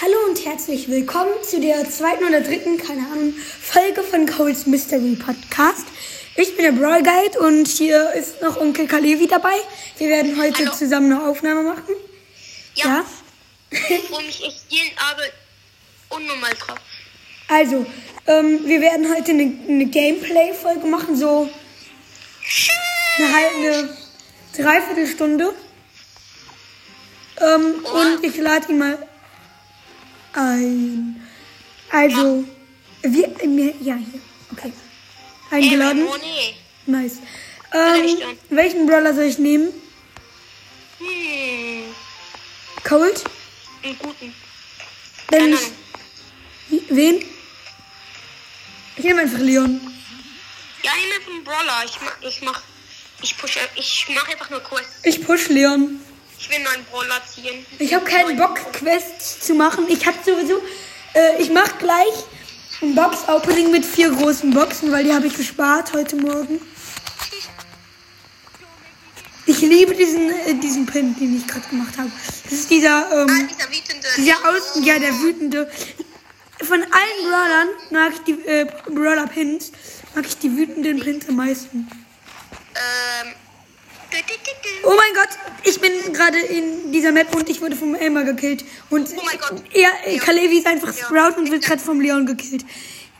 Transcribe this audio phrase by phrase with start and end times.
[0.00, 5.16] Hallo und herzlich willkommen zu der zweiten oder dritten, keine Ahnung, Folge von Cole's Mystery
[5.16, 5.86] Podcast.
[6.36, 9.56] Ich bin der Brawl Guide und hier ist noch Onkel Kalevi dabei.
[9.96, 10.72] Wir werden heute Hallo.
[10.72, 11.96] zusammen eine Aufnahme machen.
[12.76, 13.04] Ja.
[13.70, 15.32] Ich freue mich echt jeden Abend
[16.10, 16.78] unnormal drauf.
[17.48, 17.84] Also,
[18.28, 21.50] ähm, wir werden heute eine, eine Gameplay-Folge machen, so
[23.16, 23.96] eine halbe,
[24.56, 25.52] Dreiviertelstunde.
[27.40, 29.07] Ähm, und ich lade ihn mal
[30.38, 31.20] ein.
[31.90, 32.44] Also,
[33.02, 34.20] wir, mir, ja, hier,
[34.52, 34.72] okay.
[35.50, 36.04] Eingeladen.
[36.20, 36.54] Nee.
[36.86, 37.18] Nice.
[37.72, 38.38] Ähm, dann.
[38.50, 39.68] welchen Brawler soll ich nehmen?
[40.98, 41.94] Hm.
[42.84, 43.24] Cold?
[43.82, 44.34] Einen guten.
[45.28, 46.84] Keine ich, Ahnung.
[46.90, 47.24] wen?
[48.96, 49.80] Ich nehme einfach Leon.
[50.82, 51.84] Ja, nimm einfach einen Brawler.
[51.84, 52.62] Ich mach, ich mach,
[53.22, 55.00] ich push, ich mach einfach nur Quests.
[55.04, 56.00] Ich push Leon.
[56.38, 57.66] Ich will nur einen Brawler ziehen.
[57.78, 59.86] Ich habe keinen Bock, Quests zu machen.
[59.88, 60.60] Ich habe sowieso.
[61.14, 62.14] Äh, ich mache gleich
[62.80, 66.60] ein Box-Opening mit vier großen Boxen, weil die habe ich gespart heute Morgen.
[69.46, 72.10] Ich liebe diesen, äh, diesen Pin, den ich gerade gemacht habe.
[72.44, 74.08] Das ist dieser, Ah, ähm, dieser wütende.
[74.16, 75.70] dieser Außen, ja, der wütende.
[76.62, 79.72] Von allen Brawlern mag ich die äh, Brawler-Pins,
[80.14, 81.88] mag ich die wütenden Pins am meisten.
[82.74, 83.34] Ähm.
[84.84, 85.28] Oh mein Gott,
[85.64, 88.64] ich bin gerade in dieser Map und ich wurde vom Elmer gekillt.
[88.90, 89.62] Und Oh mein Gott.
[89.74, 91.04] er, äh, Kalevi ist einfach Ja.
[91.04, 92.64] Sprout und wird gerade vom Leon gekillt.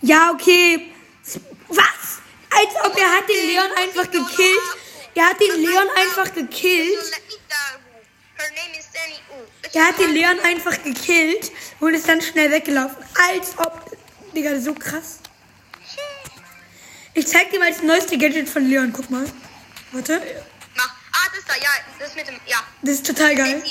[0.00, 0.90] Ja, okay.
[1.68, 2.20] Was?
[2.50, 4.60] Als ob er hat den Leon einfach gekillt.
[5.14, 6.98] Er hat den Leon einfach gekillt.
[9.74, 12.96] Er hat den Leon einfach gekillt und ist dann schnell weggelaufen.
[13.30, 13.84] Als ob.
[14.34, 15.18] Digga, das ist so krass.
[17.14, 18.92] Ich zeig dir mal das neueste Gadget von Leon.
[18.92, 19.24] Guck mal.
[19.92, 20.22] Warte.
[21.98, 22.58] Das mit dem, ja.
[22.82, 23.62] Das ist total geil.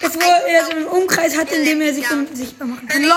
[0.00, 3.02] Das, wo er so einen Umkreis hat, in dem er sich unsichtbar machen kann.
[3.02, 3.16] LOL!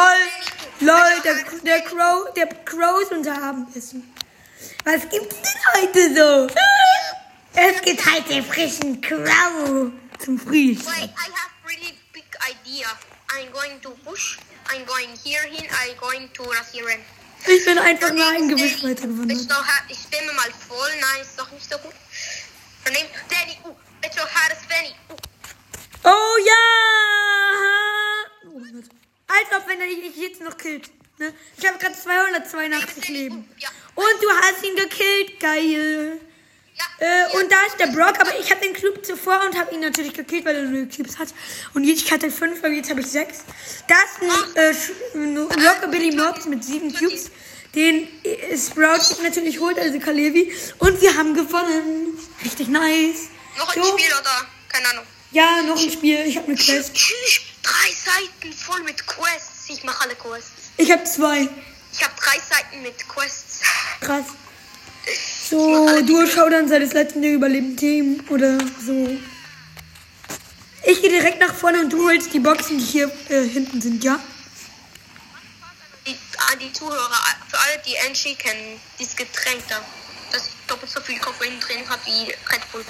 [0.80, 4.13] LOL, der, der Crow, der Crow ist unser Abendessen.
[4.85, 6.47] Was gibt's denn heute so?
[7.56, 10.88] Es gibt heute frischen Crow zum Frühstück.
[10.88, 12.88] Wait, I have really big idea.
[13.30, 14.38] I'm going to push.
[14.68, 15.66] I'm going here hin.
[15.69, 17.00] I'm going to rasieren.
[17.45, 19.38] Ich bin einfach nur ein Gewicht weitergewandert.
[19.38, 19.47] Ich,
[19.90, 20.90] ich stimme mal voll.
[21.01, 21.94] Nein, ist doch nicht so gut.
[22.91, 23.57] Name Danny.
[23.66, 23.71] Uh,
[24.03, 24.95] it's your hardest Fanny.
[25.09, 25.16] Uh,
[26.05, 26.63] Oh ja!
[28.49, 28.61] Oh.
[29.27, 30.89] Als ob, wenn er dich jetzt noch killt.
[31.17, 31.33] Ne?
[31.57, 33.47] Ich habe gerade 282 Leben.
[33.95, 35.39] Und du hast ihn gekillt.
[35.39, 36.19] Geil.
[36.75, 36.85] ja.
[36.99, 39.79] Äh, und da ist der Brock, aber ich habe den Cube zuvor und habe ihn
[39.81, 41.29] natürlich gekillt, weil er nur Cubes hat.
[41.73, 43.39] Und jetzt, ich hatte fünf, aber jetzt habe ich sechs.
[43.88, 47.31] Da ist ein, äh, Sch- ein Rockabilly Mobs mit sieben Cubes,
[47.75, 48.07] den
[48.57, 50.53] Sprout natürlich holt, also Kalevi.
[50.79, 52.17] Und wir haben gewonnen.
[52.44, 53.29] Richtig nice.
[53.57, 53.97] Noch ein So.
[53.97, 54.47] Spiel oder?
[54.69, 55.06] Keine Ahnung.
[55.31, 56.19] Ja, noch ein Spiel.
[56.25, 56.91] Ich habe eine Quest.
[57.63, 59.69] Drei Seiten voll mit Quests.
[59.69, 60.51] Ich mache alle Quests.
[60.78, 61.47] Ich habe zwei.
[61.91, 63.62] Ich habe drei Seiten mit Quests.
[64.01, 64.25] Krass.
[65.50, 69.17] So, Duo Showdown sei das letzte überlebende Team oder so.
[70.85, 74.03] Ich gehe direkt nach vorne und du holst die Boxen, die hier äh, hinten sind,
[74.03, 74.19] ja?
[76.06, 76.18] Die,
[76.52, 77.18] an die Zuhörer,
[77.50, 79.81] für alle, die Angie kennen, dieses Getränk da,
[80.31, 82.86] das doppelt so viel Koffein drin hat wie Red Bull.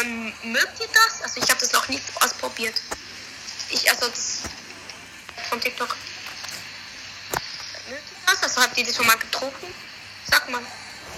[0.00, 1.22] Ähm, mögt ihr das?
[1.22, 2.74] Also ich habe das noch nicht ausprobiert.
[3.70, 4.42] Ich, also das
[5.48, 5.96] von TikTok.
[7.88, 8.42] Mögt ihr das?
[8.42, 9.74] Also habt ihr das schon mal getrunken?
[10.30, 10.62] Sag mal.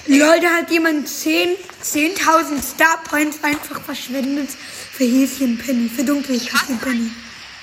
[0.08, 4.50] Da hat jemand 10 10.000 Star Points einfach verschwendet
[4.92, 7.10] für Häschenpenny, für dunkle Häschenpenny.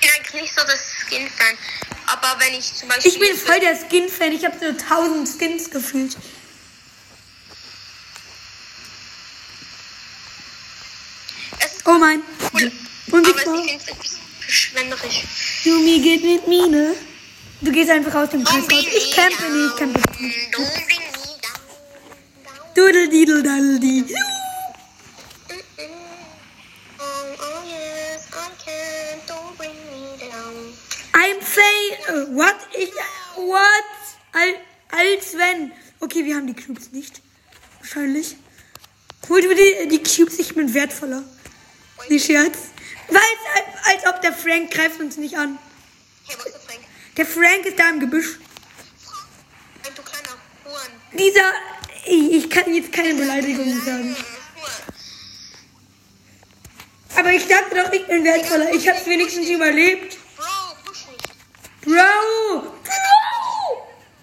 [0.00, 1.56] bin eigentlich nicht so der Skin-Fan.
[2.24, 3.12] Aber wenn ich zum Beispiel...
[3.12, 6.16] Ich bin voll der Skin-Fan, ich habe so 1000 Skins gefühlt.
[11.86, 12.22] Oh mein.
[12.54, 12.72] cool.
[13.10, 15.24] Und aber ich finde es bisschen verschwenderisch.
[15.64, 16.94] Yumi geht mit mir, ne?
[17.60, 18.84] Du gehst einfach aus dem Kreis raus.
[18.86, 20.54] Ich campe nicht, ich campe nicht.
[22.74, 24.33] Don't
[32.06, 32.56] What?
[32.78, 32.90] Ich.
[33.36, 33.60] What?
[34.32, 34.54] Al,
[34.90, 35.72] als wenn.
[36.00, 37.20] Okay, wir haben die Cubes nicht.
[37.80, 38.36] Wahrscheinlich.
[39.28, 41.22] Holt mir die, die Cubes, ich bin wertvoller.
[42.10, 42.58] Die Scherz.
[43.08, 45.58] Weil es, als ob der Frank greift uns nicht an.
[46.26, 46.80] Hey, ist Frank?
[47.16, 48.38] Der Frank ist da im Gebüsch.
[49.86, 50.92] Ein du kleiner Huren.
[51.12, 51.52] Dieser.
[52.06, 54.16] Ich ich kann jetzt keine Beleidigung sagen.
[57.16, 58.72] Aber ich dachte doch, ich bin wertvoller.
[58.74, 60.13] Ich hab's wenigstens überlebt.
[61.94, 62.72] Bro!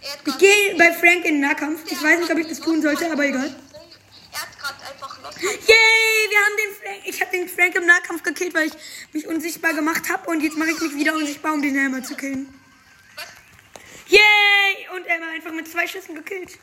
[0.01, 1.89] Er Ich gehe bei Frank in den Nahkampf.
[1.89, 3.55] Ich weiß nicht, ob ich das tun sollte, aber egal.
[4.33, 7.01] er hat gerade einfach Lost Yay, wir haben den Frank.
[7.05, 8.73] Ich habe den Frank im Nahkampf gekillt, weil ich
[9.13, 10.29] mich unsichtbar gemacht habe.
[10.29, 12.53] Und jetzt mache ich mich wieder unsichtbar, um den Elmer zu killen.
[13.15, 13.27] Was?
[14.07, 14.89] Yay!
[14.93, 16.57] Und Elmer einfach mit zwei Schüssen gekillt.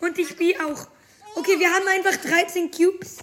[0.00, 0.86] Und ich B auch.
[1.34, 3.18] Okay, wir haben einfach 13 Cubes.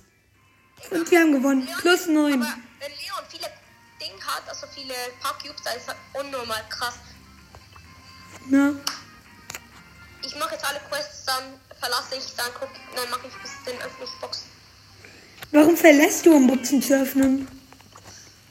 [0.89, 1.69] Und wir haben gewonnen.
[1.80, 2.33] Plus 9.
[2.33, 3.51] Aber wenn Leon viele
[4.23, 6.95] Dinge hat, also viele paar Cubes, dann ist das unnormal krass.
[8.49, 8.71] Ja.
[10.25, 13.81] Ich mache jetzt alle Quests, dann verlasse ich, dann guck, dann mache ich bis den
[13.81, 14.43] öffentlichen Box.
[15.51, 17.47] Warum verlässt du, um Boxen zu öffnen?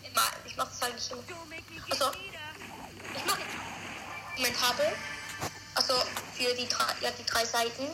[0.03, 1.23] Immer, ich mache das eigentlich immer.
[1.91, 2.05] Also,
[3.17, 4.93] ich mache jetzt Kommentare,
[5.75, 5.95] also
[6.35, 7.87] für die drei, ja, die drei Seiten.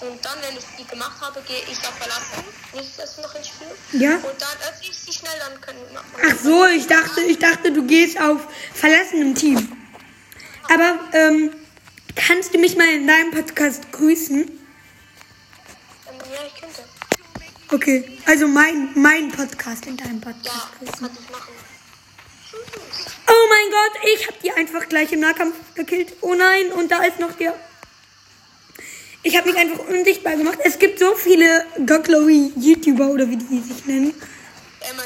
[0.00, 3.48] Und dann, wenn ich die gemacht habe, gehe ich auf Verlassen, nicht erst noch ins
[3.48, 4.00] Spiel.
[4.00, 4.14] Ja.
[4.14, 6.06] Und dann öffne ich sie schnell, dann können wir machen.
[6.24, 8.40] Ach so, ich dachte, ich dachte, du gehst auf
[8.74, 9.76] verlassenem Team.
[10.72, 11.50] Aber ähm,
[12.14, 14.42] kannst du mich mal in deinem Podcast grüßen?
[14.42, 14.48] Ähm,
[16.08, 16.84] ja, ich könnte.
[17.70, 20.98] Okay, also mein mein Podcast in deinem Ja, Podcast grüßen.
[21.00, 21.52] kann ich machen.
[23.26, 26.14] Oh mein Gott, ich habe die einfach gleich im Nahkampf gekillt.
[26.20, 27.54] Oh nein, und da ist noch der.
[29.22, 30.58] Ich habe mich einfach unsichtbar gemacht.
[30.64, 34.14] Es gibt so viele Goglowy YouTuber oder wie die sich nennen.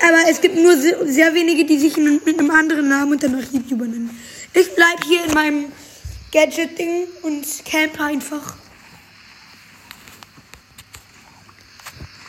[0.06, 3.32] Aber es gibt nur se- sehr wenige, die sich mit einem anderen Namen und dann
[3.32, 4.10] noch YouTuber nennen.
[4.54, 5.72] Ich bleib hier in meinem
[6.30, 8.54] Gadget-Ding und campe einfach.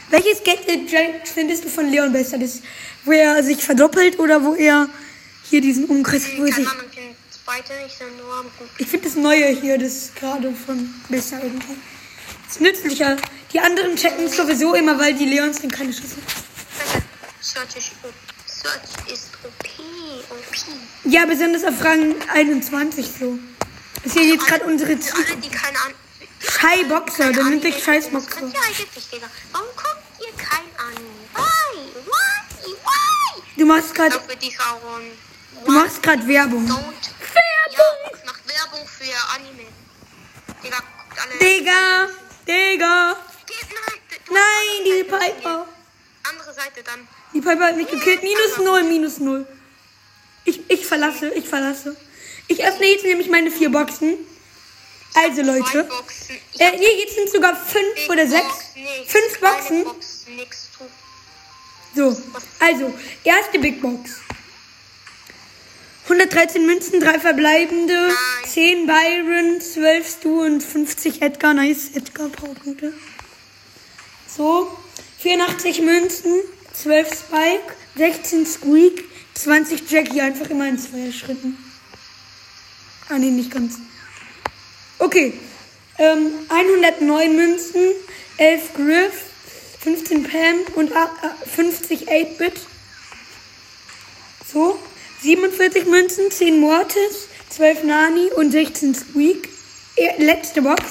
[0.09, 0.89] Welches Gadget
[1.27, 2.38] findest du von Leon besser?
[2.38, 2.62] Das,
[3.03, 4.88] wo er sich verdoppelt oder wo er
[5.50, 6.68] hier diesen Umkreis, wo er sich...
[7.45, 8.69] Ahnung, ich so nur am gut.
[8.77, 11.75] Ich finde das Neue hier, das gerade von besser irgendwie.
[12.45, 13.17] Das ist nützlicher.
[13.51, 16.15] Die anderen checken es sowieso immer, weil die Leons sind keine Schüsse.
[17.41, 18.13] Search ist, O-
[18.45, 19.69] Search ist OP,
[20.29, 20.55] OP.
[21.05, 23.37] Ja, besonders auf Rang 21 so.
[24.03, 25.97] Ist hier jetzt gerade unsere Für alle, die keine Ahnung.
[26.39, 28.41] Schei Boxer, der nimmt dich Scheiß Boxer.
[28.41, 29.27] ihr eigentlich, Digga.
[29.51, 31.03] Warum guckt ihr kein an?
[31.35, 31.79] Why?
[32.05, 32.71] Why?
[32.73, 33.43] Why?
[33.57, 34.15] Du machst gerade
[35.65, 36.65] Du machst gerade Werbung.
[36.68, 36.83] Don't.
[37.71, 39.68] Ja, ich mach Werbung für Anime.
[40.63, 41.39] Digga, guckt alle.
[41.39, 42.07] Digga,
[42.48, 43.18] Digga.
[43.45, 44.00] Geht, nein,
[44.30, 45.68] Nein, die Piper.
[46.30, 47.07] Andere Seite dann.
[47.33, 48.24] Die Piper hat mich gekillt.
[48.24, 49.48] Minus null, minus null.
[50.45, 51.95] Ich, ich verlasse, ich verlasse.
[52.48, 54.18] Ich öffne jetzt nämlich meine vier Boxen.
[55.13, 55.83] Also Leute.
[55.86, 56.38] Boxen.
[56.60, 58.45] Äh, nee, jetzt sind sogar fünf Big oder sechs.
[58.45, 59.12] Box, nix.
[59.12, 59.83] Fünf Boxen.
[59.86, 60.69] Box, nix.
[61.95, 62.18] So,
[62.60, 62.94] also,
[63.24, 64.21] erste Big Box.
[66.07, 68.50] 113 Münzen, 3 verbleibende, Nein.
[68.51, 71.53] 10 Byron, 12 Stu und 50 Edgar.
[71.53, 72.94] Nice, Edgar, Powerpunkte.
[74.27, 74.69] So,
[75.19, 76.41] 84 Münzen,
[76.73, 79.03] 12 Spike, 16 Squeak,
[79.35, 80.19] 20 Jackie.
[80.21, 81.57] Einfach immer in zwei Schritten.
[83.09, 83.75] Ah, nee, nicht ganz.
[85.00, 85.33] Okay,
[86.00, 87.91] ähm, 109 Münzen,
[88.38, 89.13] 11 Griff,
[89.81, 92.53] 15 Pam und a- a- 50 8-Bit.
[94.51, 94.79] So,
[95.23, 99.47] 47 Münzen, 10 Mortis, 12 Nani und 16 Squeak.
[100.17, 100.81] Letzte Box.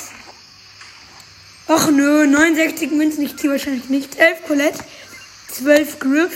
[1.68, 4.16] Och nö, 69 Münzen, ich ziehe wahrscheinlich nicht.
[4.18, 4.78] 11 Colette,
[5.52, 6.32] 12 Griff.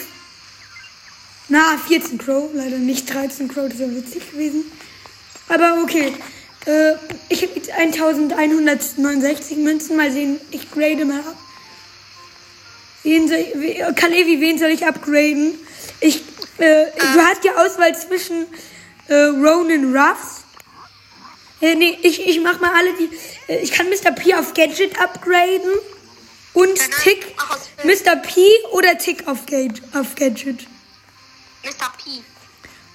[1.48, 4.64] Na, 14 Crow, leider nicht 13 Crow, das wäre witzig gewesen.
[5.49, 6.12] Aber okay.
[6.66, 6.94] Äh,
[7.28, 9.96] ich habe jetzt 1169 Münzen.
[9.96, 11.37] Mal sehen, ich grade mal ab.
[13.04, 15.54] Wen soll, we- Kalevi, wen soll ich upgraden?
[16.00, 16.22] Ich,
[16.58, 18.47] äh, du hast ja Auswahl zwischen
[19.09, 20.45] äh, Ronin Ruffs.
[21.61, 23.11] Äh, nee, ich, ich mach mal alle die.
[23.49, 24.12] Äh, ich kann Mr.
[24.12, 25.73] P auf Gadget upgraden.
[26.52, 27.35] Und nein, Tick.
[27.37, 28.16] mach aus- Mr.
[28.16, 28.40] P
[28.73, 30.66] oder Tick auf, Gad auf Gadget.
[31.62, 31.92] Mr.
[32.02, 32.23] P.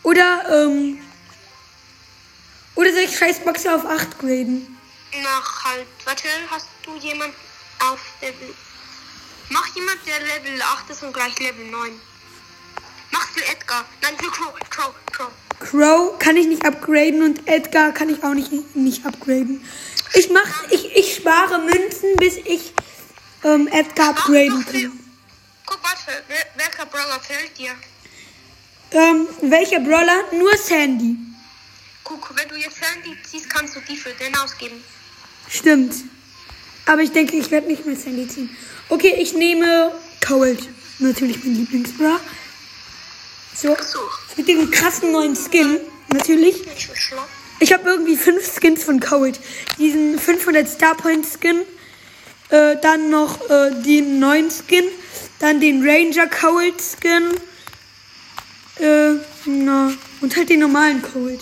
[0.03, 0.99] Oder, ähm.
[2.75, 4.77] Oder soll ich Scheißboxer auf 8 graden?
[5.21, 7.33] Nach halt, warte, hast du jemand
[7.79, 8.55] auf Level.
[9.49, 11.99] Mach jemand, der Level 8 ist und gleich Level 9.
[13.31, 13.85] Mach für Edgar.
[14.01, 15.31] Nein, für Crow, Crow, Crow.
[15.59, 19.63] Crow kann ich nicht upgraden und Edgar kann ich auch nicht, nicht upgraden.
[20.13, 22.73] Ich mach, ich, ich spare Münzen, bis ich
[23.43, 24.99] ähm, Edgar upgraden kann.
[25.65, 26.23] Guck, warte,
[26.57, 27.71] welcher Brawler fällt dir?
[28.91, 30.25] Ähm, welcher Brawler?
[30.33, 31.15] Nur Sandy.
[32.03, 34.83] Guck, wenn du jetzt Sandy ziehst, kannst du die für den ausgeben.
[35.47, 35.93] Stimmt.
[36.85, 38.49] Aber ich denke, ich werde nicht mehr Sandy ziehen.
[38.89, 39.93] Okay, ich nehme
[40.25, 40.67] Cold.
[40.99, 42.19] Natürlich mein Lieblingsbra.
[43.55, 43.75] So,
[44.37, 45.79] mit dem krassen neuen Skin.
[46.13, 46.55] Natürlich.
[47.59, 49.39] ich habe irgendwie fünf Skins von Cold.
[49.77, 51.61] Diesen 500 Starpoint Skin.
[52.49, 54.85] Äh, dann noch äh, den neuen Skin.
[55.39, 57.31] Dann den Ranger Cold Skin.
[58.79, 59.93] Äh, na.
[60.21, 61.39] Und halt den normalen Cold.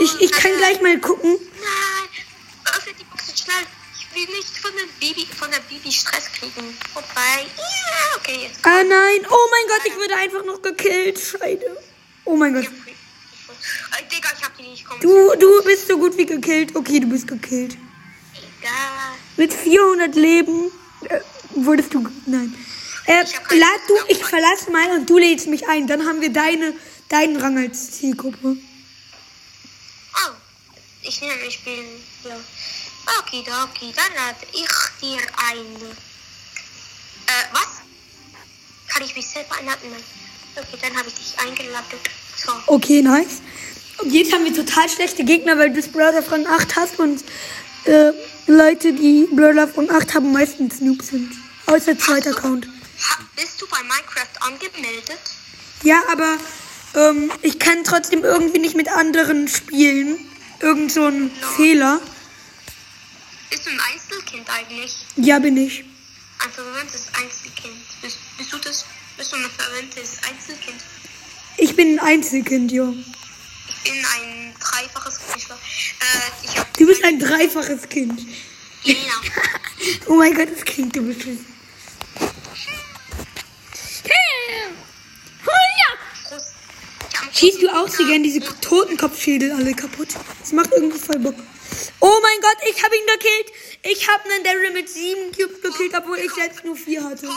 [0.00, 1.30] Ich, ich kann gleich mal gucken.
[1.30, 3.66] Nein, öffne die Box schnell.
[4.14, 6.76] Will nicht von der Bibi, von der Bibi Stress kriegen.
[6.92, 7.46] Vorbei.
[7.56, 11.18] Ja, okay, jetzt Ah nein, oh mein Gott, ich würde einfach noch gekillt.
[11.18, 11.76] Scheide.
[12.24, 12.64] Oh mein Gott.
[12.64, 15.00] Äh, Digga, ich hab die nicht kommen.
[15.00, 16.74] Du, du bist so gut wie gekillt.
[16.74, 17.76] Okay, du bist gekillt.
[18.60, 19.14] Egal.
[19.36, 20.70] Mit 400 Leben
[21.08, 21.20] äh,
[21.54, 22.06] wurdest du.
[22.26, 22.54] Nein.
[23.06, 23.24] Äh,
[23.56, 25.86] lad du, ich verlasse mal und du lädst mich ein.
[25.86, 26.74] Dann haben wir deine,
[27.08, 28.56] deinen Rang als Zielgruppe.
[30.14, 30.30] Oh,
[31.02, 31.84] ich nehme, ich bin.
[32.24, 32.36] Ja.
[33.20, 34.68] Okay, okay, dann lade ich
[35.00, 35.82] dir ein.
[37.26, 37.82] Äh, was?
[38.88, 39.90] Kann ich mich selber einladen?
[39.90, 40.04] Nein.
[40.56, 41.98] Okay, dann habe ich dich eingeladen.
[42.36, 42.52] So.
[42.66, 43.40] Okay, nice.
[43.98, 47.24] Und jetzt haben wir total schlechte Gegner, weil du das Brawler von 8 hast und
[47.84, 48.12] äh,
[48.46, 51.32] Leute, die Brawler von 8 haben, meistens Noobs sind.
[51.66, 52.66] Außer zweiter Account.
[52.66, 55.18] Ha, bist du bei Minecraft angemeldet?
[55.82, 56.36] Ja, aber
[56.94, 60.18] ähm, ich kann trotzdem irgendwie nicht mit anderen spielen.
[60.60, 62.00] Irgend so ein Fehler.
[63.50, 64.96] Bist du ein Einzelkind eigentlich?
[65.16, 65.84] Ja, bin ich.
[66.44, 67.76] Ein verwöhntes Einzelkind.
[68.02, 68.84] Bist, bist du das?
[69.16, 70.80] Bist du ein verwöhntes Einzelkind?
[71.56, 72.94] Ich bin ein Einzelkind, jo.
[73.68, 75.46] Ich bin ein dreifaches Kind.
[75.50, 76.72] Äh, ich hab.
[76.76, 78.20] Du bist ein dreifaches Kind.
[78.84, 78.98] Genau.
[80.06, 80.96] Oh mein Gott, das klingt.
[80.96, 81.04] Ich
[87.20, 90.08] hab- Schießt du auch so gern diese Totenkopfschädel alle kaputt?
[90.40, 91.36] Das macht irgendwie voll Bock.
[92.00, 93.52] Oh mein Gott, ich habe ihn gekillt.
[93.82, 97.28] Ich habe einen Daryl mit sieben Cubes gekillt, obwohl ich selbst nur vier hatte.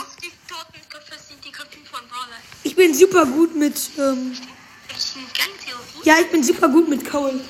[2.64, 4.36] Ich bin super gut mit, ähm,
[6.04, 7.40] ja, ich bin super gut mit Cole.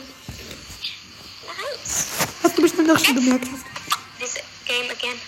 [2.43, 3.65] Was du bestimmt auch schon gemerkt hast.
[4.19, 4.35] This
[4.67, 5.21] game again.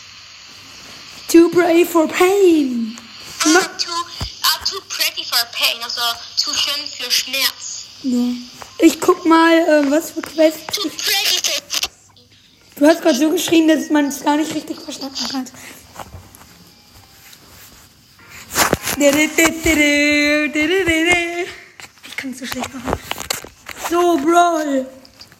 [1.28, 2.96] Too brave for pain.
[3.44, 6.00] Uh, too, uh, too pretty for pain, also
[6.36, 7.86] zu schön für Schmerz.
[8.02, 8.32] Ja.
[8.78, 10.66] Ich guck mal, äh, was für Quests.
[10.74, 11.33] Too pretty
[12.76, 15.52] Du hast gerade so geschrien, dass man es gar nicht richtig verstanden hat.
[22.06, 22.98] Ich kann es so schlecht machen.
[23.90, 24.86] So, Brawl.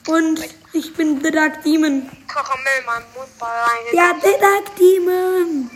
[0.06, 0.40] Und
[0.72, 2.08] ich bin The Dark Demon.
[2.28, 3.94] Karamell, mein Mundball rein.
[3.94, 5.70] Ja, The Dark Demon.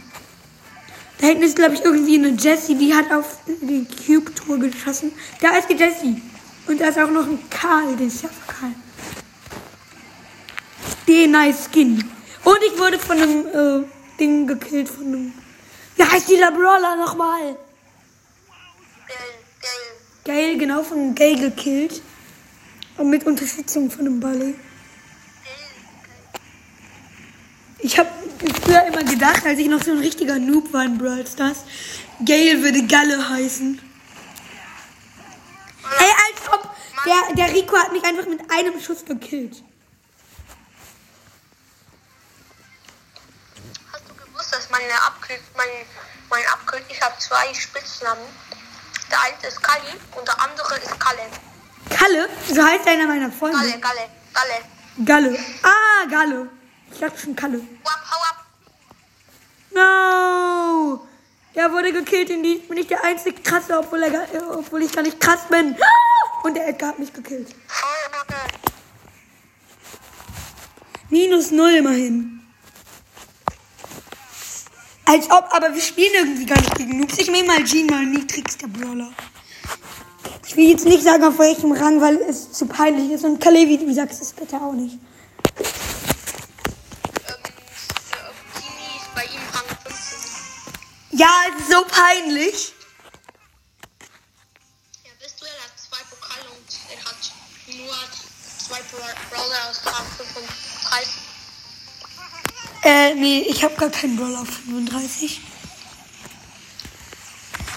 [1.20, 5.12] Da hinten ist, glaube ich, irgendwie eine Jessie, die hat auf die Cube-Tour geschossen.
[5.40, 6.22] Da ist die Jessie.
[6.68, 8.74] Und da ist auch noch ein Karl, den ist ja Karl.
[11.08, 12.04] Den nice Skin.
[12.44, 13.86] Und ich wurde von einem äh,
[14.20, 15.34] Ding gekillt, von einem.
[15.96, 17.56] Wie heißt dieser Brawler nochmal?
[19.08, 19.38] Geil.
[20.24, 22.02] Gail, genau, von Gay gekillt.
[22.98, 24.54] Und mit Unterstützung von einem Ballet.
[27.80, 28.10] Ich habe
[28.62, 31.64] früher immer gedacht, als ich noch so ein richtiger Noob war in Brawl Stars,
[32.24, 33.80] Gale würde Galle heißen.
[35.98, 36.68] Ey, als ob
[37.06, 39.62] der, der Rico hat mich einfach mit einem Schuss gekillt.
[43.92, 45.68] Hast du gewusst, dass meine Abkür mein,
[46.28, 48.24] mein Abkür ich habe zwei Spitznamen.
[49.10, 51.22] Der eine ist Kali und der andere ist Kalle.
[51.88, 52.28] Kalle?
[52.52, 53.58] So heißt einer meiner Freunde.
[53.58, 54.64] Galle, Galle,
[55.04, 55.30] Galle.
[55.30, 55.38] Galle.
[55.62, 56.50] Ah, Galle.
[56.92, 57.58] Ich dachte schon Kalle.
[57.58, 58.44] Hau ab, hau ab.
[59.70, 61.08] No!
[61.54, 62.56] Er wurde gekillt in die.
[62.56, 65.76] Ich bin nicht der einzige krasse, obwohl, er, obwohl ich gar nicht krass bin.
[66.42, 67.54] Und der Edgar hat mich gekillt.
[71.08, 72.37] Minus null immerhin.
[75.08, 77.16] Als ob, aber wir spielen irgendwie gar nicht gegen Noobs.
[77.18, 79.10] Ich nehme mal Jean, mal niedrigster Brawler.
[80.46, 83.24] Ich will jetzt nicht sagen, auf welchem Rang, weil es zu peinlich ist.
[83.24, 84.94] Und Kalevi, du sagst es bitte auch nicht.
[84.94, 85.00] Ähm,
[87.26, 88.64] äh,
[89.14, 91.18] bei ihm Rang 15.
[91.18, 91.32] Ja,
[91.70, 92.74] so peinlich.
[95.04, 97.32] Ja, bist du, er hat zwei Pokale und er hat
[97.78, 97.94] nur
[98.66, 101.27] zwei Bra- Brawler aus Rang 35.
[102.88, 105.42] Äh, nee, ich habe gar keinen Brawler auf 35.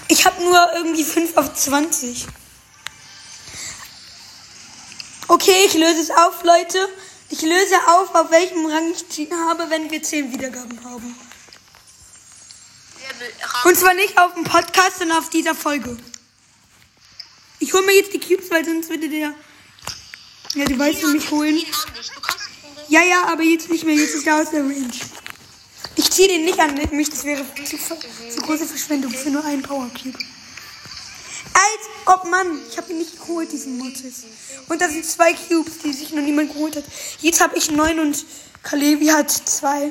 [0.08, 2.26] Ich habe nur irgendwie 5 auf 20.
[5.28, 6.88] Okay, ich löse es auf, Leute.
[7.28, 11.14] Ich löse auf, auf welchem Rang ich Jean habe, wenn wir 10 Wiedergaben haben.
[13.64, 15.94] Und zwar nicht auf dem Podcast, sondern auf dieser Folge.
[17.58, 19.34] Ich hole mir jetzt die Cubes, weil sonst würde der.
[20.54, 21.58] Ja, die weißt du mich holen.
[21.58, 22.51] Du kannst
[22.92, 23.94] Ja, ja, aber jetzt nicht mehr.
[23.94, 24.92] Jetzt ist er aus der Range.
[25.96, 27.08] Ich ziehe den nicht an mich.
[27.08, 30.18] Das wäre zu, zu große Verschwendung für nur einen Power Cube.
[31.54, 34.24] Als ob, Mann, ich habe ihn nicht geholt, diesen Mortis.
[34.68, 36.84] Und da sind zwei Cubes, die sich noch niemand geholt hat.
[37.22, 38.26] Jetzt habe ich neun und
[38.62, 39.90] Kalevi hat zwei.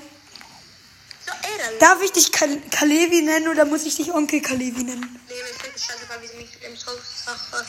[1.80, 5.20] Darf ich dich Kal Kalevi nennen oder muss ich dich Onkel Kalevi nennen?
[5.28, 7.66] Nee, mir fällt es scheiße, weil wir mich im Sache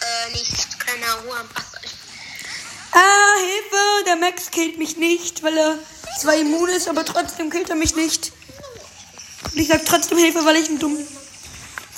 [0.00, 2.01] äh, nicht keine Ruhe anpassen.
[2.92, 4.04] Ah, Hilfe!
[4.06, 5.78] Der Max killt mich nicht, weil er
[6.20, 8.32] zwar immun ist, aber trotzdem killt er mich nicht.
[9.44, 10.96] Und ich sag trotzdem Hilfe, weil ich ein dumm,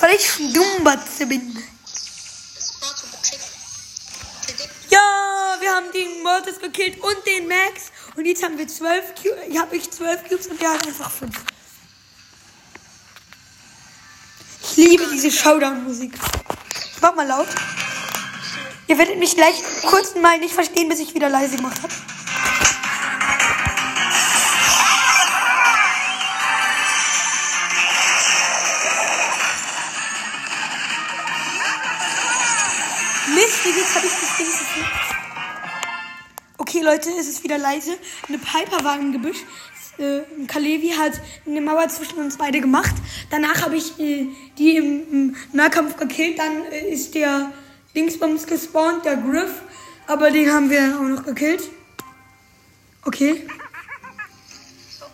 [0.01, 1.63] weil ich ein Dummbatze bin.
[4.89, 7.91] Ja, wir haben den Mortis gekillt und den Max.
[8.17, 9.39] Und jetzt haben wir zwölf Cubes.
[9.49, 11.37] Ich habe ich zwölf Cubes und der hat einfach fünf.
[14.63, 16.13] Ich liebe diese Showdown-Musik.
[17.01, 17.49] Mach mal laut.
[18.87, 21.93] Ihr werdet mich gleich kurz mal nicht verstehen, bis ich wieder leise gemacht habe.
[33.35, 34.87] Mist, jetzt habe ich das Ding verfehlt.
[36.59, 37.97] Okay, Leute, es ist wieder leise.
[38.29, 39.39] Eine Piper war im Gebüsch.
[39.97, 41.13] Äh, Kalevi hat
[41.47, 42.95] eine Mauer zwischen uns beide gemacht.
[43.31, 44.27] Danach habe ich äh,
[44.59, 46.39] die im, im Nahkampf gekillt.
[46.39, 47.51] Dann äh, ist der
[47.95, 49.63] Dingsbums gespawnt, der Griff.
[50.07, 51.63] Aber den haben wir auch noch gekillt.
[53.07, 53.47] Okay,
[54.99, 55.05] So,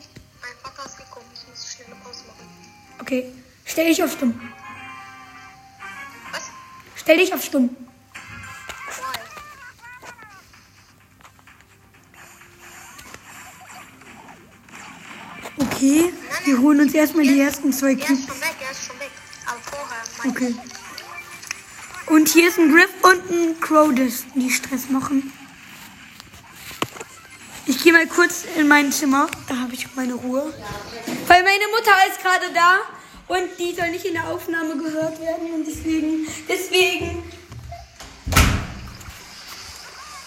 [0.40, 1.26] mein Vater ist gekommen.
[1.34, 2.46] Ich muss schnell eine Pause machen.
[3.00, 3.32] okay.
[3.64, 4.40] Stell dich auf stumm.
[6.32, 6.42] Was?
[6.96, 7.76] Stell dich auf stumm.
[15.58, 16.12] Okay,
[16.44, 19.10] wir holen uns erstmal die ersten zwei Er ist schon weg, er ist schon weg.
[19.46, 20.54] Aber vorher, mein Okay.
[22.10, 25.32] Und hier ist ein Griff und ein Crowdis, die Stress machen.
[27.66, 29.28] Ich gehe mal kurz in mein Zimmer.
[29.48, 30.52] Da habe ich meine Ruhe.
[31.28, 32.80] Weil meine Mutter ist gerade da
[33.28, 35.52] und die soll nicht in der Aufnahme gehört werden.
[35.54, 37.22] Und deswegen, deswegen.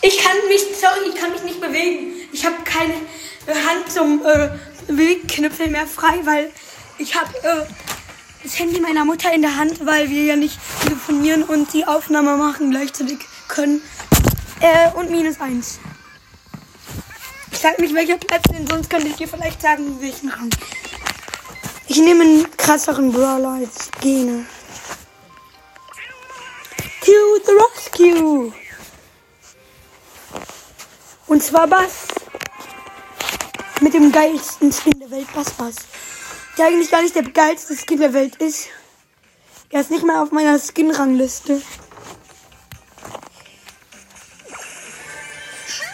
[0.01, 2.13] Ich kann mich, sorry, ich kann mich nicht bewegen.
[2.31, 2.93] Ich habe keine
[3.67, 4.51] Hand zum äh,
[4.87, 6.49] Bewegknüppel mehr frei, weil
[6.97, 7.65] ich habe äh,
[8.43, 12.35] das Handy meiner Mutter in der Hand, weil wir ja nicht telefonieren und die Aufnahme
[12.35, 13.81] machen gleichzeitig können.
[14.59, 15.79] Äh, und minus eins.
[17.51, 20.49] Ich sag nicht, welcher Platz, denn sonst könnte ich dir vielleicht sagen, welchen Rang.
[21.87, 24.45] Ich nehme einen krasseren Brawler als Gene.
[27.01, 27.11] To
[27.45, 28.53] the rescue!
[31.27, 32.07] Und zwar Bass.
[33.81, 35.75] Mit dem geilsten Skin der Welt, Bass Bass.
[36.57, 38.67] Der eigentlich gar nicht der geilste Skin der Welt ist.
[39.69, 41.61] Er ist nicht mal auf meiner Skin-Rangliste.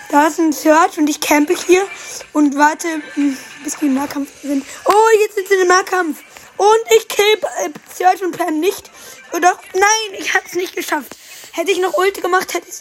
[0.09, 1.87] Da ist ein Search und ich campe hier
[2.33, 4.65] und warte, hm, bis wir im Nahkampf sind.
[4.85, 6.19] Oh, jetzt sind sie im Nahkampf.
[6.57, 8.91] Und ich kill äh, Search und Pam nicht.
[9.31, 11.15] Oder nein, ich hab's nicht geschafft.
[11.53, 12.79] Hätte ich noch Ulti gemacht, hätte ich.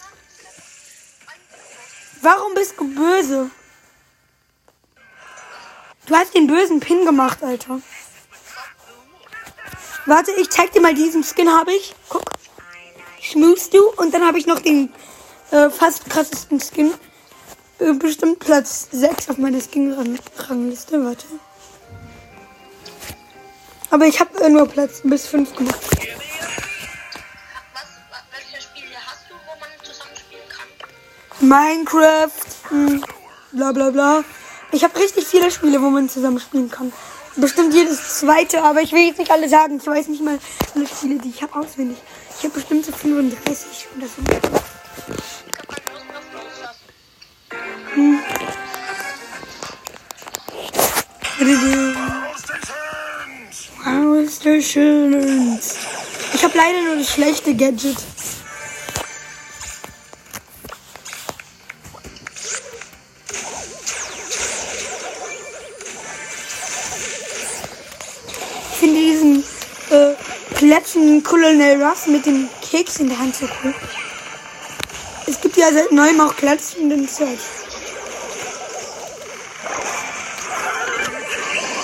[2.21, 3.49] Warum bist du böse?
[6.09, 7.79] Du hast den bösen Pin gemacht, Alter.
[10.07, 11.93] Warte, ich zeig dir mal diesen Skin habe ich.
[12.09, 12.23] Guck.
[13.21, 14.91] Schmust du und dann habe ich noch den
[15.51, 16.91] äh, fast krassesten Skin.
[17.77, 21.05] Äh, bestimmt Platz 6 auf meiner Skin-Rangliste.
[21.05, 21.27] Warte.
[23.91, 25.79] Aber ich habe äh, nur Platz bis 5 gemacht.
[25.79, 25.99] Was,
[28.09, 30.67] wa- welche Spiele hast du, wo man zusammenspielen kann?
[31.47, 32.31] Minecraft,
[32.69, 33.05] hm,
[33.51, 34.23] bla bla bla.
[34.71, 36.93] Ich habe richtig viele Spiele, wo man zusammen spielen kann.
[37.35, 39.77] Bestimmt jedes zweite, aber ich will jetzt nicht alle sagen.
[39.77, 40.37] Ich weiß nicht mal
[40.75, 41.97] alle Spiele, die ich habe auswendig.
[42.37, 44.21] Ich habe bestimmt so 35 oder so.
[51.41, 52.73] Loslassen.
[53.83, 55.59] Wow, ist das schön.
[56.33, 57.97] Ich habe leider nur das schlechte Gadget.
[71.89, 73.73] Ruff mit dem Keks in der Hand so cool.
[75.25, 77.39] Es gibt ja seit neuem auch Plätzchen in Search.
[81.49, 81.79] Spielen.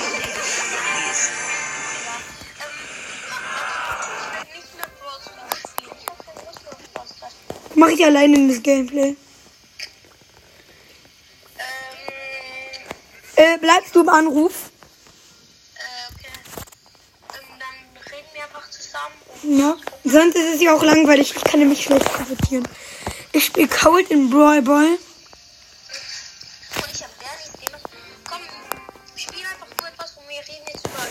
[7.71, 7.75] Ich.
[7.75, 9.15] Mache alleine in das Gameplay.
[13.37, 14.69] Äh, bleibst du im Anruf?
[15.73, 16.27] äh, okay.
[17.33, 19.94] Ähm, dann reden wir einfach zusammen und Ja.
[20.05, 21.33] Sonst ist es ja auch langweilig.
[21.35, 22.67] Ich kann nämlich schlecht konvertieren.
[23.31, 24.85] Ich spiele Cold in Brawl Ball.
[24.85, 24.99] Und
[26.93, 27.11] ich habe.
[28.29, 28.39] Komm,
[29.15, 31.01] spiel einfach nur etwas und wir reden jetzt über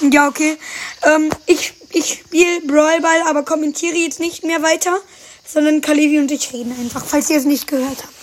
[0.00, 0.12] einen.
[0.12, 0.58] Ja, okay.
[1.04, 4.98] Ähm, ich ich spiele Brawl Ball, aber kommentiere jetzt nicht mehr weiter,
[5.46, 8.14] sondern Kalevi und ich reden einfach, falls ihr es nicht gehört habt.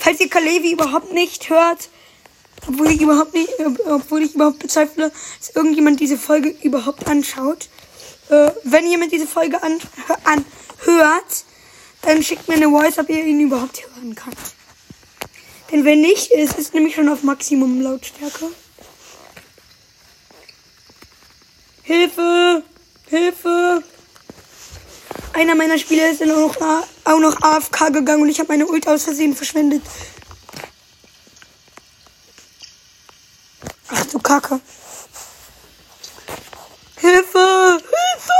[0.00, 1.88] Falls ihr Kalevi überhaupt nicht hört,
[2.66, 3.48] obwohl ich überhaupt nicht,
[3.88, 7.68] obwohl ich überhaupt bezweifle, dass irgendjemand diese Folge überhaupt anschaut.
[8.28, 9.80] Äh, wenn jemand diese Folge an,
[10.24, 11.44] anhört,
[12.02, 14.36] dann schickt mir eine Voice, ob ihr ihn überhaupt hören könnt.
[15.70, 18.50] Denn wenn nicht, ist es nämlich schon auf Maximum Lautstärke.
[21.82, 22.62] Hilfe!
[23.08, 23.82] Hilfe!
[25.32, 28.66] Einer meiner Spieler ist dann auch noch, auch noch AFK gegangen und ich habe meine
[28.66, 29.82] Ult aus Versehen verschwendet.
[33.88, 34.60] Ach du Kacke.
[37.02, 37.80] Hilfe!
[37.80, 38.32] Hilfe!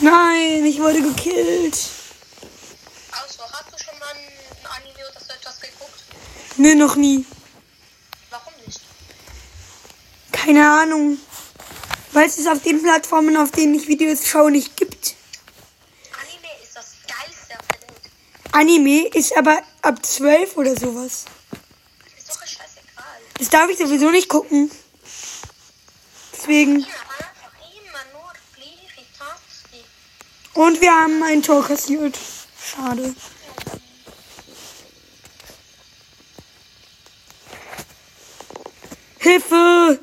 [0.00, 1.76] Nein, ich wurde gekillt.
[3.10, 6.02] Also, hast du schon mal ein Anime oder so etwas geguckt?
[6.56, 7.26] Nee, noch nie.
[8.30, 8.80] Warum nicht?
[10.32, 11.18] Keine Ahnung.
[12.12, 15.14] Weil es es auf den Plattformen, auf denen ich Videos schaue, nicht gibt.
[16.22, 18.10] Anime ist das geilste auf der Welt.
[18.52, 21.26] Anime ist aber ab 12 oder sowas.
[23.38, 24.70] Das darf ich sowieso nicht gucken.
[26.32, 26.86] Deswegen.
[29.18, 29.84] Tasten.
[30.54, 32.18] Und wir haben ein Tor kassiert.
[32.58, 33.14] Schade.
[39.18, 40.00] Hilfe!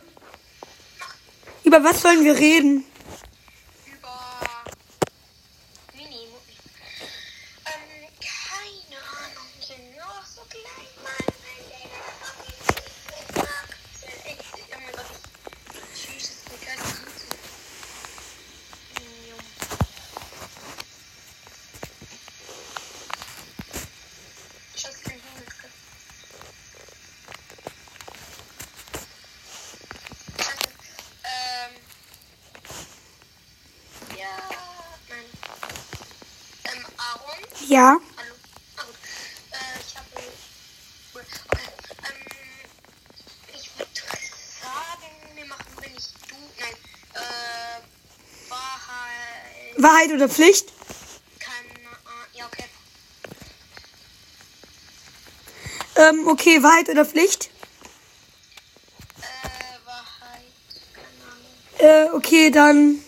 [1.64, 2.86] Über was sollen wir reden?
[37.74, 37.98] Ja.
[39.80, 40.06] Ich habe.
[43.52, 43.90] Ich würde
[44.62, 46.36] sagen, wir machen, wenn ich du.
[46.60, 46.76] Nein.
[48.50, 49.74] Wahrheit.
[49.78, 50.72] Wahrheit oder Pflicht?
[51.40, 52.28] Keine Ahnung.
[52.34, 52.66] Ja, okay.
[55.96, 57.50] Ähm, okay, Wahrheit oder Pflicht?
[59.18, 60.54] Äh, Wahrheit.
[60.94, 61.24] Keine
[61.98, 62.14] Ahnung.
[62.14, 63.03] Äh, okay, dann.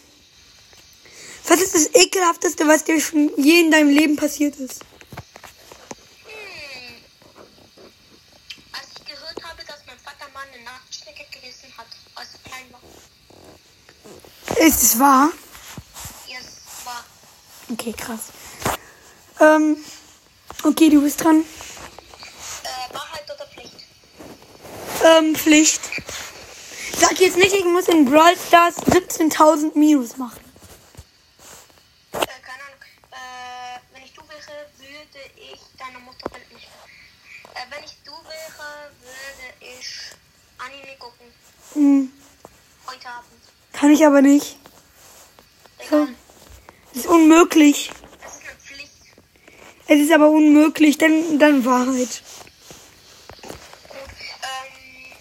[1.75, 4.81] Ist das ekelhafteste, was dir schon je in deinem Leben passiert ist?
[6.23, 6.95] Hm.
[8.71, 12.79] Als ich gehört habe, dass mein Vater mal eine Nachtschnecke gegessen hat, als klein war.
[14.65, 15.29] Ist es wahr?
[16.29, 17.03] Ja, es war.
[17.69, 18.21] Okay, krass.
[19.41, 19.77] Ähm,
[20.63, 21.41] okay, du bist dran.
[22.63, 23.75] Äh, Wahrheit oder Pflicht?
[25.03, 25.81] Ähm, Pflicht.
[26.97, 30.39] Sag jetzt nicht, ich muss in Brawl Stars 17.000 Minus machen.
[32.13, 32.81] Äh, keine Ahnung.
[33.11, 36.67] Äh, wenn ich du wäre, würde ich deine Mutter bald nicht.
[37.53, 39.88] Äh, wenn ich du wäre, würde ich
[40.57, 41.27] Anime gucken.
[41.73, 42.11] Hm,
[42.88, 43.41] Heute Abend.
[43.73, 44.58] kann ich aber nicht.
[45.79, 46.08] Egal.
[46.93, 47.91] Das ist unmöglich.
[48.21, 48.91] Das ist eine Pflicht.
[49.88, 52.21] Es ist aber unmöglich, denn dann Wahrheit.
[53.41, 53.99] Gut.
[54.43, 55.13] Ähm,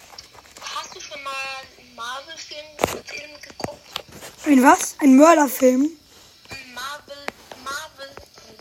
[0.61, 1.33] hast du schon mal
[1.79, 2.67] einen Marvel-Film
[3.07, 3.81] Film geguckt?
[4.47, 4.97] Ein was?
[5.01, 5.89] Ein Mörderfilm?
[6.51, 7.27] Ein Marvel,
[7.65, 8.59] Marvel-Film.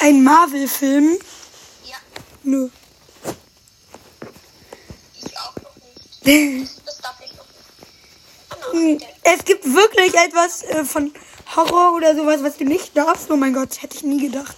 [0.00, 1.18] Ein Marvel-Film?
[1.86, 1.96] Ja,
[2.42, 2.68] Nö.
[5.22, 6.68] ich auch noch nicht.
[6.84, 7.58] Das darf ich noch nicht.
[8.50, 8.67] Oh Hm, nein,
[9.22, 11.12] Es gibt wirklich etwas äh, von
[11.56, 13.30] Horror oder sowas, was du nicht darfst.
[13.30, 14.56] Oh mein Gott, hätte ich nie gedacht.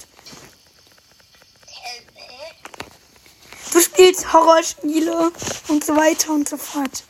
[3.72, 5.30] Du spielst Horrorspiele
[5.68, 7.04] und so weiter und so fort.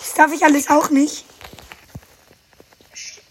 [0.00, 1.24] Das darf ich alles auch nicht.
[2.92, 3.22] Shit.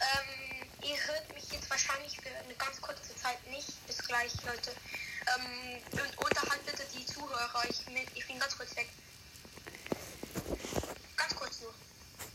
[0.00, 3.68] Ähm, ihr hört mich jetzt wahrscheinlich für eine ganz kurze Zeit nicht.
[3.86, 4.72] Bis gleich, Leute.
[5.36, 7.62] Ähm, und unterhalb bitte die Zuhörer.
[7.70, 8.88] Ich, bin- ich bin ganz kurz weg.
[11.16, 11.72] Ganz kurz nur.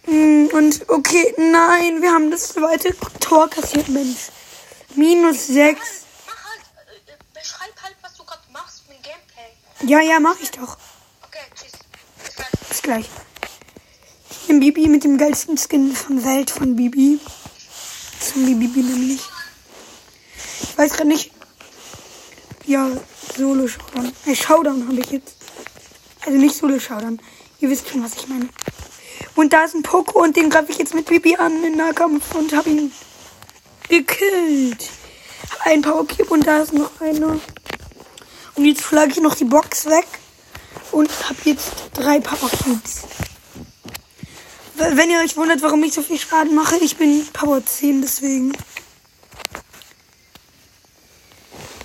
[0.06, 4.30] Hm, Und okay, nein, wir haben das zweite Tor kassiert, Mensch.
[4.96, 5.80] Minus sechs.
[5.80, 9.91] Halt, mach halt, äh, beschreib halt, was du gerade machst mit Gameplay.
[9.91, 10.78] Ja, ja, mach ich doch.
[11.24, 11.74] Okay, tschüss.
[12.24, 12.70] Bis gleich.
[12.70, 13.06] Bis gleich.
[14.30, 17.20] Ich bin Bibi mit dem geilsten Skin von Welt von Bibi.
[18.20, 19.22] Zum Bibi nämlich.
[20.62, 21.32] Ich weiß gerade nicht.
[22.65, 22.89] Ja,
[23.36, 24.13] Solo Showdown.
[24.26, 25.36] Äh, Showdown habe ich jetzt.
[26.26, 27.20] Also nicht Solo Showdown.
[27.60, 28.50] Ihr wisst schon, was ich meine.
[29.38, 32.34] Und da ist ein Poco und den greife ich jetzt mit Bibi an in Nahkampf
[32.34, 32.91] und habe ihn
[33.88, 34.89] gekillt.
[35.60, 37.39] Einen Power Cube und da ist noch einer.
[38.56, 40.08] Und jetzt schlage ich noch die Box weg
[40.91, 43.04] und habe jetzt drei Power Cubes.
[44.73, 48.54] Wenn ihr euch wundert, warum ich so viel Schaden mache, ich bin Power 10, deswegen.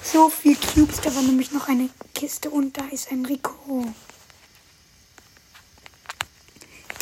[0.02, 3.92] So viel Cubes, da war nämlich noch eine Kiste und da ist ein Rico.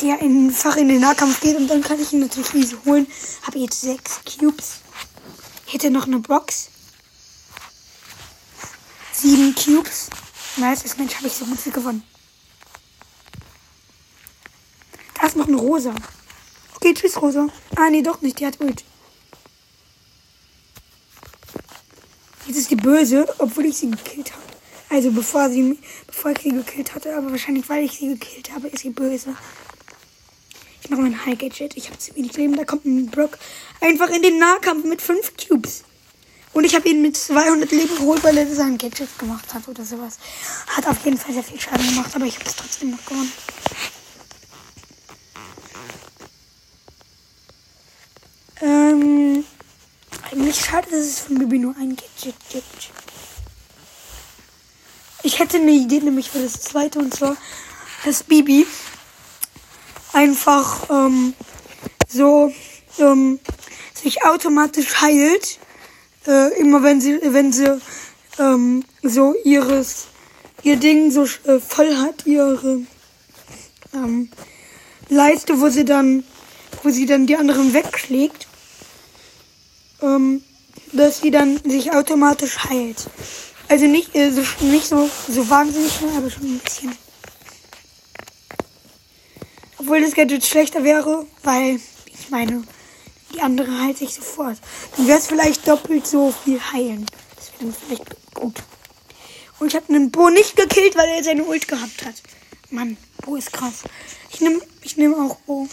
[0.01, 3.07] Der einfach in den Nahkampf geht und dann kann ich ihn natürlich easy holen.
[3.43, 4.79] Habe jetzt sechs Cubes.
[5.67, 6.69] Hätte noch eine Box.
[9.13, 10.09] Sieben Cubes.
[10.57, 12.03] Nice, das Mensch habe ich so gut wie gewonnen.
[15.19, 15.93] Da ist noch eine Rosa.
[16.75, 17.47] Okay, tschüss, Rosa.
[17.75, 18.39] Ah, nee, doch nicht.
[18.39, 18.83] Die hat Ult.
[22.47, 24.43] Jetzt ist die böse, obwohl ich sie gekillt habe.
[24.89, 28.67] Also bevor sie bevor ich sie gekillt hatte, aber wahrscheinlich weil ich sie gekillt habe,
[28.67, 29.35] ist sie böse.
[30.83, 31.77] Ich mache mein High Gadget.
[31.77, 32.55] Ich habe zu wenig Leben.
[32.55, 33.37] Da kommt ein Brock
[33.79, 35.83] einfach in den Nahkampf mit 5 Cubes.
[36.53, 39.85] Und ich habe ihn mit 200 Leben geholt, weil er sein Gadget gemacht hat oder
[39.85, 40.17] sowas.
[40.67, 43.31] Hat auf jeden Fall sehr viel Schaden gemacht, aber ich habe es trotzdem noch gewonnen.
[48.61, 49.45] Ähm,
[50.29, 52.91] eigentlich schade, dass es von Bibi nur ein Gadget gibt.
[55.23, 57.37] Ich hätte eine Idee nämlich für das zweite und zwar,
[58.03, 58.65] dass Bibi
[60.13, 61.33] einfach ähm,
[62.07, 62.53] so
[62.99, 63.39] ähm,
[63.93, 65.59] sich automatisch heilt,
[66.27, 67.79] äh, immer wenn sie wenn sie
[68.39, 70.07] ähm, so ihres
[70.63, 72.81] ihr Ding so äh, voll hat, ihre
[73.93, 74.29] ähm,
[75.09, 76.23] Leiste, wo sie dann
[76.83, 78.47] wo sie dann die anderen wegschlägt
[80.01, 80.43] ähm,
[80.93, 83.07] dass sie dann sich automatisch heilt.
[83.67, 86.91] Also nicht, äh, so, nicht so, so wahnsinnig schnell, aber schon ein bisschen.
[89.81, 92.63] Obwohl das Gadget schlechter wäre, weil, ich meine,
[93.33, 94.59] die andere heilt sich sofort.
[94.95, 97.07] Dann wäre es vielleicht doppelt so viel heilen.
[97.35, 98.61] Das wäre dann vielleicht gut.
[99.57, 102.13] Und ich habe einen Bo nicht gekillt, weil er seine Ult gehabt hat.
[102.69, 103.81] Mann, Bo ist krass.
[104.29, 105.67] Ich nehme ich nehm auch Bo.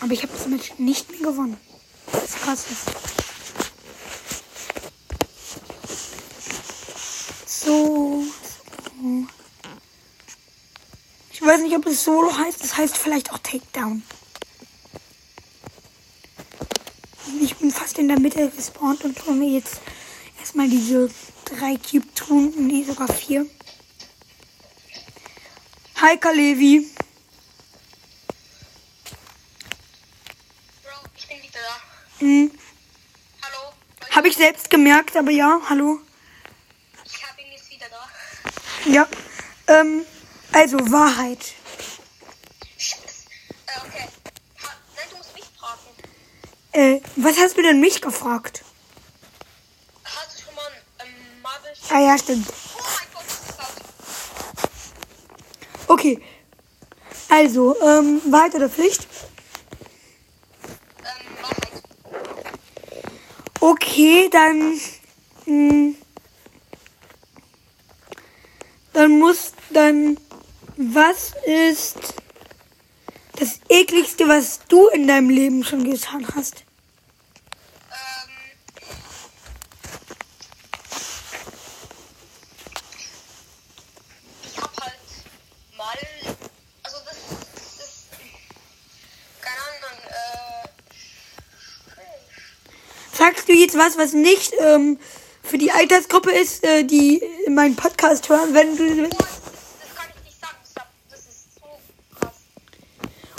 [0.00, 1.56] Aber ich habe das Match nicht mehr gewonnen.
[2.12, 3.29] Das krass ist.
[7.70, 8.24] So,
[9.00, 9.26] so.
[11.32, 12.64] Ich weiß nicht, ob es Solo heißt.
[12.64, 14.02] Das heißt vielleicht auch Takedown.
[17.40, 19.80] Ich bin fast in der Mitte gespawnt und hole mir jetzt
[20.40, 21.10] erstmal diese
[21.44, 22.66] drei Cube-Truhen.
[22.66, 23.46] Nee, sogar vier.
[26.00, 26.90] Hi, Kalevi.
[32.18, 32.50] Mhm.
[33.42, 33.72] Hallo?
[34.10, 36.00] Habe ich selbst gemerkt, aber ja, hallo.
[37.04, 38.08] Ich habe ihn jetzt wieder da.
[38.90, 39.06] Ja.
[39.68, 40.04] Ähm,
[40.52, 41.54] also Wahrheit.
[42.76, 43.04] Scheiße.
[43.66, 44.08] Äh, okay.
[44.64, 45.80] Ha, nein, du musst mich fragen.
[46.72, 48.64] Äh, was hast du denn mich gefragt?
[50.02, 50.72] Hast du schon mal
[51.04, 51.70] ähm, Marvel...
[51.90, 52.48] Ah ja, stimmt.
[52.48, 53.24] Oh mein Gott,
[53.58, 53.68] das.
[55.86, 56.20] Okay.
[57.28, 59.06] Also, ähm, Wahrheit oder Pflicht?
[60.98, 61.82] Ähm, Wahrheit.
[63.60, 64.80] Okay, dann.
[65.46, 65.89] Mh,
[68.92, 70.18] dann muss dann.
[70.82, 71.98] Was ist
[73.38, 76.64] das ekligste, was du in deinem Leben schon getan hast?
[77.90, 78.30] Ähm...
[84.42, 84.94] Ich hab halt
[85.76, 85.98] mal...
[86.82, 87.16] Also das...
[87.76, 88.06] das
[89.42, 90.68] keine Ahnung, äh...
[93.14, 94.98] Sagst du jetzt was, was nicht ähm,
[95.50, 99.02] für die Altersgruppe ist, äh, die meinen Podcast hören, wenn du.
[99.02, 100.56] Das, das kann ich nicht sagen.
[100.74, 101.66] Das, das ist so
[102.18, 102.34] krass.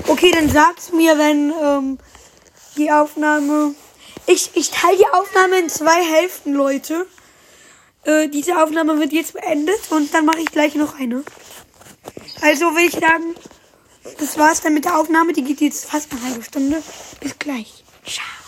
[0.08, 1.98] Okay, dann sag's mir, wenn ähm,
[2.78, 3.74] die Aufnahme.
[4.28, 7.08] Ich, ich teile die Aufnahme in zwei Hälften, Leute.
[8.04, 11.24] Äh, diese Aufnahme wird jetzt beendet und dann mache ich gleich noch eine.
[12.42, 13.36] Also will ich sagen,
[14.20, 15.32] das war's dann mit der Aufnahme.
[15.32, 16.84] Die geht jetzt fast eine halbe Stunde.
[17.22, 17.84] Bis gleich.
[18.06, 18.41] Ciao.